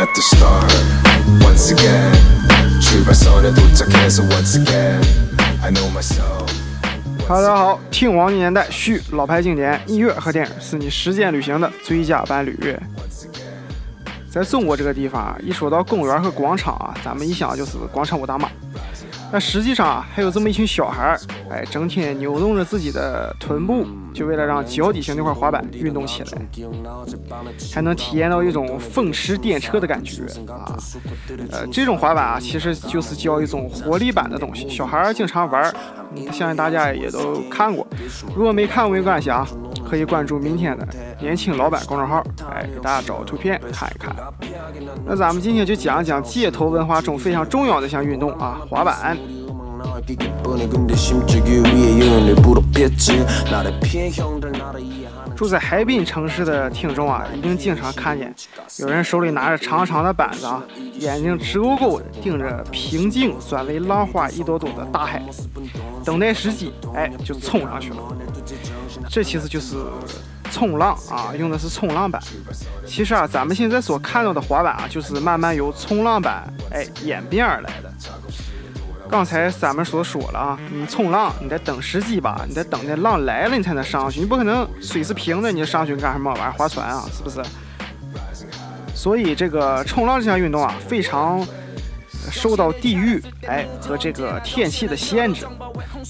[0.00, 0.72] at the start
[1.44, 2.12] once again
[2.80, 5.00] 출발선에 도착해서 once again
[5.62, 6.50] I know myself
[7.28, 12.76] Hello，大家好，听往年代续老牌经典音乐和电影是你时间旅行的最佳伴侣。
[14.30, 18.48] 在中国这个地方啊，一说到公园和广场啊，咱们一想就是广场舞大妈。
[19.31, 21.19] 那实际上啊，还有这么一群小孩儿，
[21.49, 26.27] 哎，整天扭动着自己的臀部，就为了让脚底下那块滑板运动起来，
[27.73, 30.75] 还能体验到一种风驰电掣的感觉啊。
[31.49, 35.73] 呃，这种滑板啊，其实就是叫一种活力板的东西，小孩儿经常玩儿，
[36.31, 37.87] 相信大家也都看过。
[38.35, 39.47] 如果没看过没关系啊，
[39.91, 40.87] 可以关注明天的
[41.19, 44.15] 年轻老板公众号，哎，给大家找个图片看一看。
[45.05, 49.17] 那咱们今天就讲一讲街头文化中非常重要的一项运动啊，滑板。
[55.35, 58.33] 住在海滨城市的听众啊，一定经常看见
[58.79, 60.63] 有人手里拿着长长的板子啊，
[60.99, 65.21] 眼睛直勾勾的盯着平静、转为浪花一朵朵的大海，
[66.05, 67.97] 等待时机，哎，就冲上去了。
[69.09, 69.75] 这其实就是
[70.51, 72.21] 冲浪啊，用的是冲浪板。
[72.85, 77.91] 其实啊，咱们现在所看到的滑板啊，就是慢慢由冲浪板哎演变而来的。
[79.09, 86.57] 刚才咱们所说了啊，你冲浪，你得等时机吧，你得等那浪来了，你才能上去，你不可能水是平的，你上去干什么玩意？
[86.57, 87.41] 划船啊，是不是？
[88.95, 91.45] 所以这个冲浪这项运动啊，非常
[92.29, 95.47] 受到地域哎和这个天气的限制。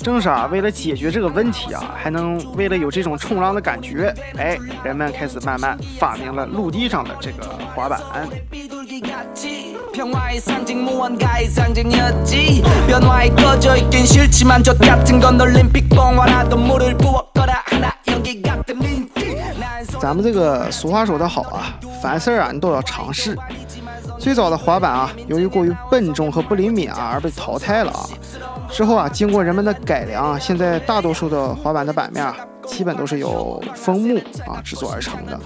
[0.04, 7.44] 正是啊，为了解决这个问题啊，还能为了有这种冲浪的感觉，哎，人们开始慢慢发明了陆地上的这个
[7.76, 8.02] 滑板。
[20.00, 23.38] 咱们这个俗话说得好啊，凡事啊你都要尝试。
[24.22, 28.05] 最早的滑板啊，由于过于笨重和不灵敏啊而被淘汰了啊。
[28.70, 32.37] 之后啊，经过人们的改良，现在大多数的滑板的板面啊，
[32.67, 35.39] 基本都是由枫木啊制作而成的。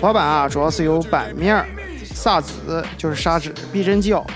[0.00, 1.64] 滑板啊，主要是由板面、
[2.04, 2.52] 砂纸
[2.98, 4.26] 就是砂纸、避震胶、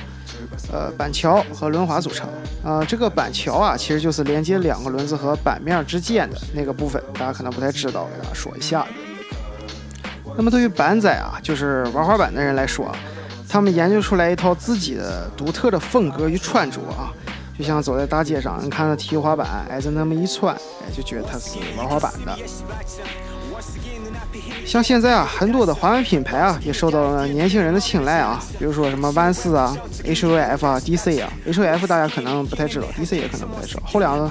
[0.74, 2.28] 呃板桥和轮滑组成。
[2.64, 8.84] 啊，这个板桥啊，其实就是连接两个轮子和板面之间的那个部分，大家可能不太知道，给大家说一下。
[10.36, 12.90] 那么对于板仔啊，就是玩滑板的人来说，
[13.48, 17.12] 他们研究出来一套自己的独特的风格与穿着啊。
[17.56, 22.36] 就像走在大街上，你看他踢滑板，哎，就那么一穿，哎，就觉得他是玩滑板的。
[24.66, 28.42] 像现在啊，很多的华为品牌啊，也受到了年轻人的青睐啊。
[28.58, 31.32] 比如说什么万斯啊、HOF 啊、DC 啊。
[31.46, 33.82] HOF 大家可能不太知道，DC 也可能不太知道。
[33.84, 34.30] 后两个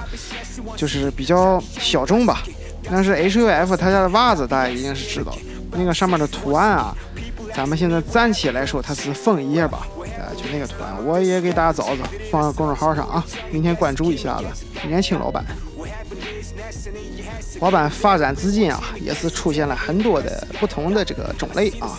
[0.75, 2.43] 就是比较小众吧。
[2.89, 5.37] 但是 HOF 他家的袜子大家一定是知道的，
[5.77, 6.95] 那个上面的图案啊，
[7.55, 9.87] 咱们现在暂且来说它是枫叶吧。
[10.35, 14.45] 就那个图案，我也给大家找找，放公众号上啊，明天关注一下子。
[14.87, 15.45] 年轻老板，
[17.59, 21.97] 滑板发展至今啊，也是出现了很多的不同的这个种类啊。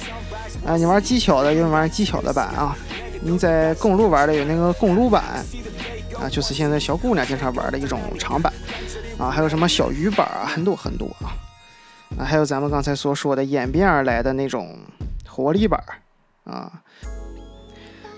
[0.67, 2.77] 啊，你玩技巧的有玩技巧的板啊，
[3.23, 5.23] 你在公路玩的有那个公路板
[6.19, 8.53] 啊，就是现在小姑娘经常玩的一种长板
[9.19, 11.37] 啊，还有什么小鱼板啊，很多很多啊。
[12.19, 14.79] 啊，还有咱们刚才所说的演变而来的那种
[15.29, 15.83] 活力板
[16.45, 16.71] 啊。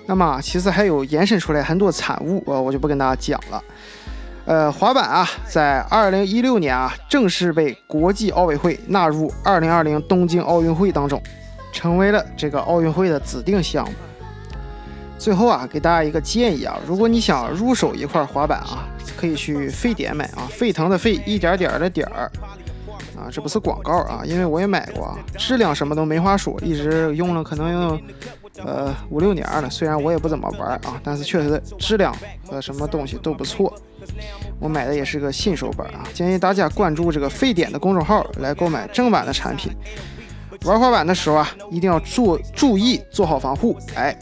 [0.07, 3.63] 那么其实还有延伸出来很多产物，啊，我就不跟大家讲了。
[4.47, 11.21] 呃，滑板啊，在二零一六年啊，正式被国际奥委会纳入二零二零东京奥运会当中，
[11.73, 13.93] 成为了这个奥运会的指定项目。
[15.19, 18.87] 最后啊，给大家一个建议啊，如果你想入手一块滑板啊，
[19.17, 22.31] 可以去沸点买啊，沸腾的沸，一点点的点儿。
[23.17, 28.01] 啊，这不是广告啊，因为我也买过啊，质量什么都没话说，一直用了可能有
[28.63, 29.69] 呃五六年了。
[29.69, 32.15] 虽然我也不怎么玩啊，但是确实质量
[32.47, 33.75] 和什么东西都不错。
[34.59, 39.71] 我买的也是个新手板啊，建议大家关注这个沸点的公众号来购买正版的产品。
[40.65, 44.17] 玩滑板的时候啊，一定要做注意做好防护，哎，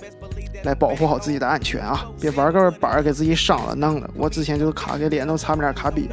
[0.64, 4.10] 来保护好自己的安全啊，别玩个板儿给自己伤了弄了。
[4.14, 6.10] 我之前就是卡给脸都擦不点卡比。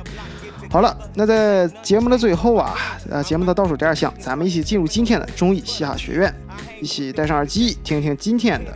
[0.70, 2.78] 好了，那在节目的最后啊，
[3.10, 6.34] 呃，节目的倒数第二项，咱们一起进入今天的综艺嘻哈学院，
[6.80, 8.72] 一起戴上耳机听听今天的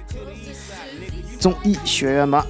[1.39, 2.45] 综艺学院吧。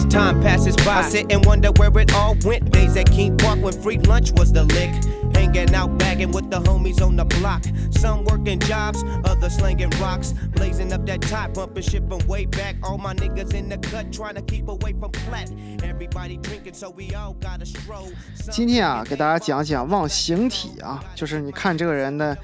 [0.00, 1.00] as time passes by.
[1.00, 2.70] I sit and wonder where it all went.
[2.70, 4.90] Days at King Park when free lunch was the lick.
[5.34, 7.62] Hanging out, bagging with the homies on the block.
[7.90, 10.32] Some working jobs, others slinging rocks.
[10.54, 12.76] Blazing up that top, bumping, shipping way back.
[12.82, 15.50] All my niggas in the cut trying to keep away from flat.
[15.82, 18.10] Everybody drinking, so we all got a stroll.
[18.50, 22.36] 今天啊，给大家讲讲望形体啊，就是你看这个人的。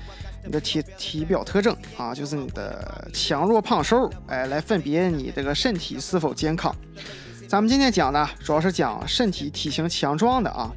[0.45, 6.73] 你的体体表特征啊，就是你的强弱胖瘦，哎，来分别你这个身体是否健康。
[7.49, 10.73] 咱们今天讲的主要是讲身体体型强壮的啊，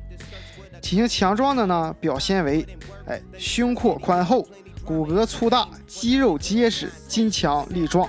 [0.81, 2.63] 体型强壮的呢，表现为
[3.07, 4.47] 哎胸廓宽厚，
[4.85, 8.07] 骨骼粗大，肌肉结实，筋强力壮，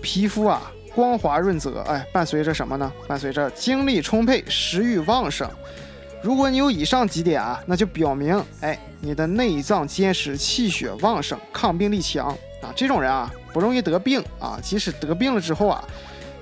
[0.00, 2.92] 皮肤啊光滑润泽，哎，伴随着什么呢？
[3.08, 5.50] 伴随着精力充沛，食欲旺盛。
[6.22, 12.28] 如果你有以上几点啊，那就表明哎你的内脏结实，气血旺盛，抗病力强
[12.62, 12.72] 啊。
[12.76, 15.82] 这种人啊不容易得病啊，即使得病了之后啊，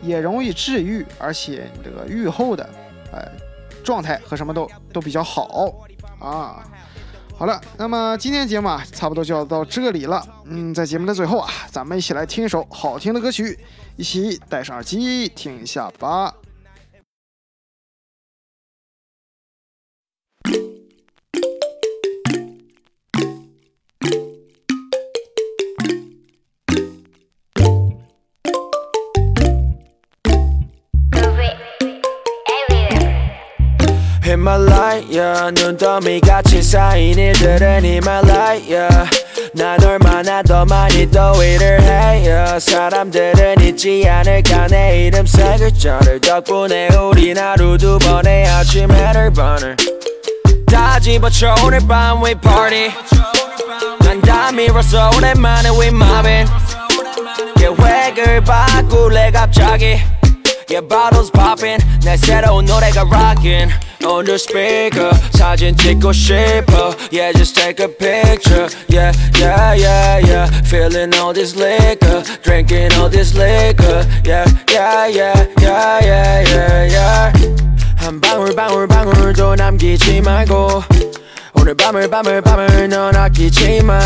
[0.03, 2.69] 也容易治愈，而且你这个愈后的
[3.13, 3.21] 呃
[3.83, 5.73] 状态和什么都都比较好
[6.19, 6.65] 啊。
[7.37, 10.21] 好了，那么今天节目啊，差不多就要到这里了。
[10.45, 13.57] 嗯，在节目的最后啊，咱们一起来听一首好听的歌曲，
[13.97, 16.35] 一起戴上耳机听一下吧。
[35.19, 38.89] 히말라야 눈더미 같이 쌓인 일들은 히말라야
[39.53, 42.59] 난 얼마나 더 많이 더위를 해요.
[42.61, 49.77] 사람들은 잊지 않을까 내 이름 세 글자를 덕분에 우린 하루 두 번의 아침 해를 번을
[50.67, 52.93] 다 집어쳐 오늘 밤 we party.
[53.99, 56.49] 난다 밀었어 오랜만에 we mobbing.
[57.57, 59.99] 계획을 바꿀래 갑자기
[60.70, 63.72] Yeah bottles popping 내 새로운 노래가 rocking
[64.06, 70.48] on the speaker 사진 찍고 싶어 Yeah just take a picture Yeah yeah yeah yeah
[70.66, 77.64] Feeling all this liquor Drinking all this liquor Yeah yeah yeah yeah yeah yeah yeah
[78.04, 80.84] 한 방울 방울 방울도 남기지 말고
[81.69, 84.01] 오늘 밤을 밤을 밤을 넌 아끼지 마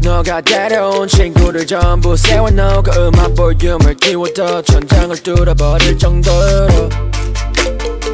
[0.00, 6.88] 너가 데려온 친구들 전부 세워놓고 그 음악 볼륨을 키워도 천장을 뚫어버릴 정도로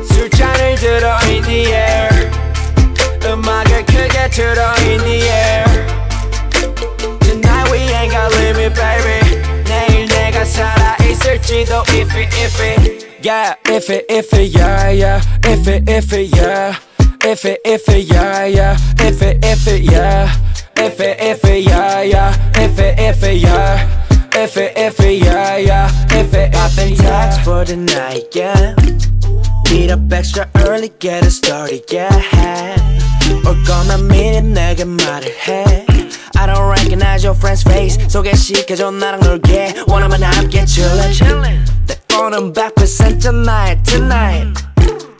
[0.08, 2.30] 술잔을 들어 in the air
[3.24, 5.86] 음악을 크게 틀어 in the air
[7.20, 13.88] Tonight we ain't got limit baby 내일 내가 살아있을지도 if it if it Yeah if
[13.88, 16.85] it if it yeah yeah if it if it yeah
[17.25, 18.77] If it, if it, yeah, yeah.
[18.99, 20.33] If it, if it, yeah.
[20.77, 22.51] If it, if it, yeah, yeah.
[22.55, 24.07] If it, if it, yeah.
[24.33, 25.89] If it, if it, yeah, yeah.
[26.09, 28.75] If it, popping tags for the night, yeah.
[29.69, 32.09] Meet up extra early, get it started, yeah.
[33.45, 35.85] 올 거면 미리 내게 말을 해.
[36.37, 37.97] I don't recognize your friend's face.
[38.09, 39.83] 소개시켜줘 나랑 놀게.
[39.87, 41.65] 원하면 함께 chillin'.
[41.87, 44.71] 내 폰은 100% tonight, tonight.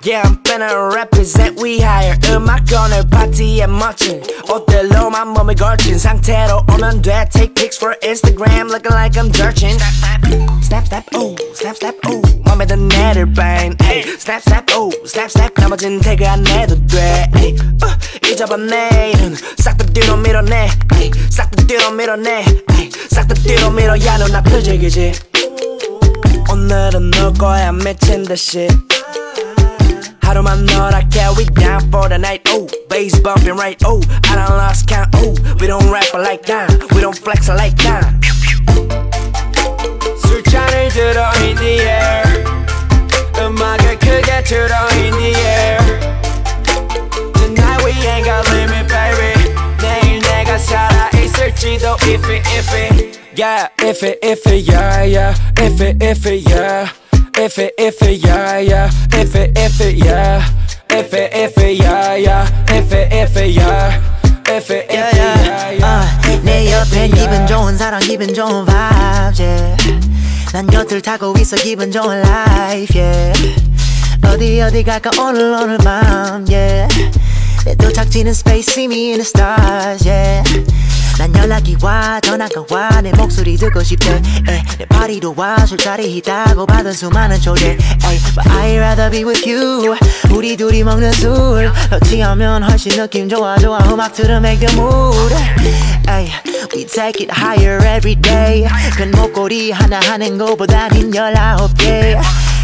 [0.06, 7.01] Yeah, I'm finna represent we higher 음악 오늘 파티에 멋진 옷들로만 몸을 걸친 상태로 오면
[7.01, 9.77] 돼 Take pics for Instagram looking like I'm dirtin
[10.62, 13.99] Snap, snap, oh, snap, snap, oh 맘에 든 애를 뺀 ay.
[14.18, 17.56] Snap, snap, oh, snap, snap 나머진 태그 안 해도 돼 ay.
[17.83, 21.11] uh, 잊어본 내일은 싹 다 뒤로 밀어내 ay.
[21.30, 22.90] 싹다 뒤로 밀어내 ay.
[23.09, 25.11] 싹다 뒤로 밀어 야 눈앞을 즐기지
[26.49, 28.68] 오늘은 놀 거야 미친 듯이
[30.25, 34.87] 하루만 너랄게 we down for the night oh bass bumping right oh I done lost
[34.87, 38.06] count oh we don't rap like that we don't flex like that
[40.25, 42.23] 술잔을 들어 in the air
[43.40, 45.80] 음악을 크게 틀어 in the air
[47.33, 49.33] Tonight we ain't got limit baby
[49.81, 55.81] 내일 내가 살아있을지도 if it if it Yeah if it if it yeah yeah if
[55.81, 56.90] it if it yeah
[57.38, 58.90] If it, if it, yeah, yeah.
[59.12, 60.43] If it, if it, yeah.
[60.88, 62.64] If it, if it, yeah, yeah.
[62.70, 64.00] If it, if it, yeah.
[64.48, 65.84] If it, if it, yeah, yeah.
[65.84, 69.76] uh, 내 옆엔 기분 좋은 사람 기분 좋은 vibes yeah.
[70.52, 73.62] 난 곁을 타고 있어 기분 좋은 life yeah.
[74.24, 76.88] 어디 어디 갈까 오늘 오늘 밤 yeah.
[77.66, 80.43] 내 도착지는 space see me in the stars yeah.
[81.19, 84.11] 난 연락이 와 전화가 와 내 목소리 듣고 싶대.
[84.49, 89.49] 에, 내 파리도 와 술자리 있다고 받은 수많은 초대 에이, But I'd rather be with
[89.49, 89.96] you.
[90.31, 91.70] 우리 둘이 먹는 술.
[91.91, 93.79] 터치하면 훨씬 느낌 좋아 좋아.
[93.91, 95.35] 음악 들으면 make the mood.
[96.08, 96.31] 에이,
[96.75, 98.67] We take it higher every day.
[98.96, 102.17] 큰 목걸이 하나 하는 거보단 흰 열아홉 개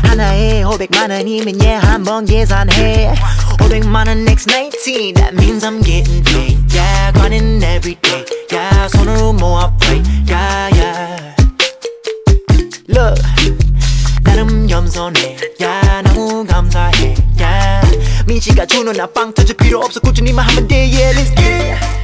[0.03, 3.13] 하나에 500만 원이면 yeah 한번 계산해
[3.59, 9.33] 500만 원 next 19 That means I'm getting paid Yeah grinding every day Yeah 손으로
[9.33, 11.35] 모아 play Yeah yeah
[12.87, 13.21] Look
[14.23, 17.81] 나름 겸손해 야 너무 감사해 야
[18.27, 22.00] 민씨가 주는 나빵 터질 필요 없어 꾸준히만 하면 돼 Yeah let's get it